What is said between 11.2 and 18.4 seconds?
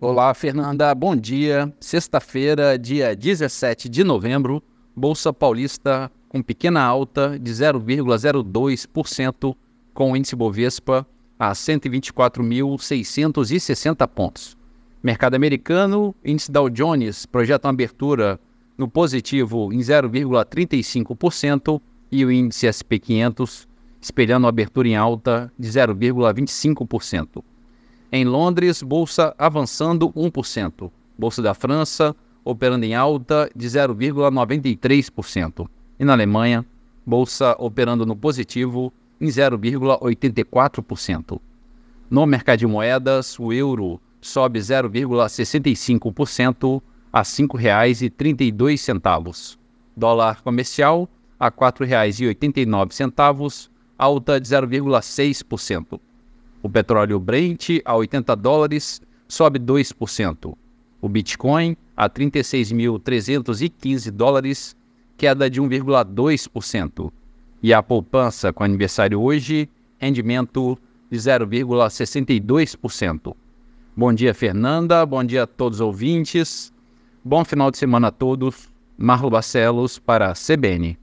a 124.660 pontos. Mercado americano, índice Dow Jones projeta uma abertura